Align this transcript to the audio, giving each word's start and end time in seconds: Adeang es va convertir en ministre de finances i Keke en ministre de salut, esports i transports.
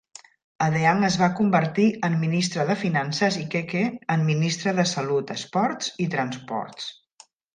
Adeang 0.67 1.03
es 1.09 1.17
va 1.23 1.27
convertir 1.39 1.83
en 2.07 2.15
ministre 2.21 2.65
de 2.69 2.77
finances 2.85 3.37
i 3.43 3.45
Keke 3.55 3.83
en 4.15 4.25
ministre 4.31 4.75
de 4.81 4.87
salut, 4.95 5.35
esports 5.39 5.95
i 6.07 6.11
transports. 6.17 6.91